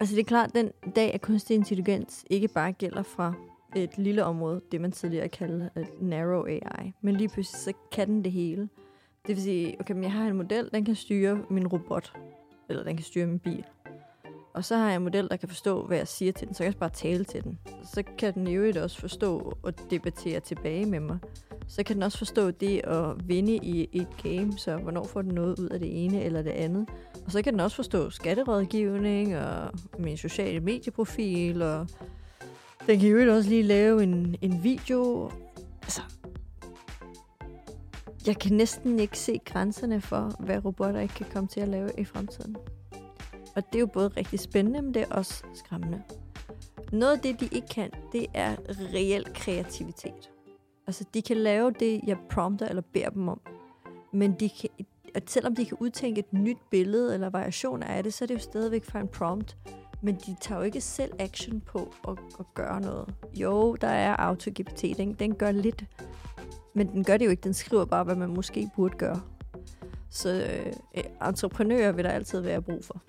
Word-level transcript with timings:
Altså 0.00 0.14
det 0.14 0.20
er 0.20 0.26
klart, 0.26 0.48
at 0.48 0.54
den 0.54 0.92
dag, 0.94 1.14
at 1.14 1.20
kunstig 1.20 1.54
intelligens 1.54 2.24
ikke 2.30 2.48
bare 2.48 2.72
gælder 2.72 3.02
fra 3.02 3.34
et 3.76 3.98
lille 3.98 4.24
område, 4.24 4.60
det 4.72 4.80
man 4.80 4.92
tidligere 4.92 5.28
kaldte 5.28 5.70
et 5.76 6.02
narrow 6.02 6.46
AI, 6.46 6.92
men 7.00 7.16
lige 7.16 7.28
pludselig 7.28 7.60
så 7.60 7.72
kan 7.92 8.08
den 8.08 8.24
det 8.24 8.32
hele. 8.32 8.68
Det 9.26 9.36
vil 9.36 9.42
sige, 9.42 9.76
okay, 9.80 9.94
men 9.94 10.02
jeg 10.02 10.12
har 10.12 10.26
en 10.26 10.36
model, 10.36 10.70
den 10.74 10.84
kan 10.84 10.94
styre 10.94 11.40
min 11.50 11.66
robot, 11.66 12.12
eller 12.68 12.84
den 12.84 12.96
kan 12.96 13.04
styre 13.04 13.26
min 13.26 13.38
bil. 13.38 13.64
Og 14.54 14.64
så 14.64 14.76
har 14.76 14.86
jeg 14.86 14.96
en 14.96 15.02
model, 15.02 15.28
der 15.28 15.36
kan 15.36 15.48
forstå, 15.48 15.86
hvad 15.86 15.96
jeg 15.96 16.08
siger 16.08 16.32
til 16.32 16.46
den, 16.46 16.54
så 16.54 16.64
jeg 16.64 16.72
kan 16.72 16.80
bare 16.80 16.90
tale 16.90 17.24
til 17.24 17.44
den. 17.44 17.58
Så 17.84 18.02
kan 18.18 18.34
den 18.34 18.46
i 18.46 18.54
øvrigt 18.54 18.76
også 18.76 19.00
forstå 19.00 19.56
og 19.62 19.90
debattere 19.90 20.40
tilbage 20.40 20.86
med 20.86 21.00
mig. 21.00 21.18
Så 21.72 21.82
kan 21.82 21.94
den 21.96 22.02
også 22.02 22.18
forstå 22.18 22.50
det 22.50 22.80
at 22.84 23.28
vinde 23.28 23.56
i 23.56 23.88
et 23.92 24.08
game, 24.22 24.58
så 24.58 24.76
hvornår 24.76 25.04
får 25.04 25.22
den 25.22 25.34
noget 25.34 25.58
ud 25.58 25.68
af 25.68 25.80
det 25.80 26.04
ene 26.04 26.22
eller 26.22 26.42
det 26.42 26.50
andet. 26.50 26.88
Og 27.26 27.32
så 27.32 27.42
kan 27.42 27.52
den 27.52 27.60
også 27.60 27.76
forstå 27.76 28.10
skatterådgivning 28.10 29.38
og 29.38 29.70
min 29.98 30.16
sociale 30.16 30.60
medieprofil, 30.60 31.62
og 31.62 31.86
den 32.86 33.00
kan 33.00 33.08
jo 33.08 33.34
også 33.34 33.48
lige 33.48 33.62
lave 33.62 34.02
en, 34.02 34.36
en 34.40 34.64
video. 34.64 35.30
Altså, 35.82 36.02
jeg 38.26 38.38
kan 38.38 38.52
næsten 38.52 39.00
ikke 39.00 39.18
se 39.18 39.40
grænserne 39.44 40.00
for, 40.00 40.36
hvad 40.38 40.64
robotter 40.64 41.00
ikke 41.00 41.14
kan 41.14 41.26
komme 41.32 41.48
til 41.48 41.60
at 41.60 41.68
lave 41.68 41.90
i 41.98 42.04
fremtiden. 42.04 42.56
Og 43.56 43.62
det 43.66 43.74
er 43.74 43.80
jo 43.80 43.86
både 43.86 44.08
rigtig 44.08 44.40
spændende, 44.40 44.82
men 44.82 44.94
det 44.94 45.02
er 45.02 45.14
også 45.14 45.44
skræmmende. 45.54 46.02
Noget 46.92 47.12
af 47.12 47.20
det, 47.20 47.40
de 47.40 47.48
ikke 47.52 47.68
kan, 47.68 47.90
det 48.12 48.26
er 48.34 48.56
reel 48.94 49.26
kreativitet. 49.34 50.31
Altså, 50.86 51.04
de 51.14 51.22
kan 51.22 51.36
lave 51.36 51.70
det, 51.70 52.00
jeg 52.06 52.16
prompter 52.30 52.66
eller 52.66 52.82
beder 52.92 53.10
dem 53.10 53.28
om. 53.28 53.40
Men 54.12 54.32
de 54.40 54.50
kan, 54.60 54.70
at 55.14 55.30
selvom 55.30 55.54
de 55.54 55.64
kan 55.64 55.76
udtænke 55.80 56.18
et 56.18 56.32
nyt 56.32 56.58
billede 56.70 57.14
eller 57.14 57.30
variationer 57.30 57.86
af 57.86 58.02
det, 58.02 58.14
så 58.14 58.24
er 58.24 58.26
det 58.26 58.34
jo 58.34 58.38
stadigvæk 58.38 58.84
fra 58.84 59.00
en 59.00 59.08
prompt. 59.08 59.56
Men 60.02 60.14
de 60.14 60.36
tager 60.40 60.58
jo 60.58 60.64
ikke 60.64 60.80
selv 60.80 61.12
action 61.18 61.60
på 61.60 61.94
at, 62.08 62.18
at 62.38 62.46
gøre 62.54 62.80
noget. 62.80 63.14
Jo, 63.34 63.76
der 63.80 63.88
er 63.88 64.16
AutoGPT, 64.16 64.84
den, 64.96 65.14
den 65.14 65.34
gør 65.34 65.50
lidt. 65.50 65.84
Men 66.74 66.92
den 66.92 67.04
gør 67.04 67.16
det 67.16 67.24
jo 67.24 67.30
ikke, 67.30 67.44
den 67.44 67.54
skriver 67.54 67.84
bare, 67.84 68.04
hvad 68.04 68.14
man 68.14 68.30
måske 68.30 68.70
burde 68.76 68.96
gøre. 68.96 69.20
Så 70.10 70.46
øh, 70.96 71.28
entreprenører 71.28 71.92
vil 71.92 72.04
der 72.04 72.10
altid 72.10 72.40
være 72.40 72.62
brug 72.62 72.84
for. 72.84 73.02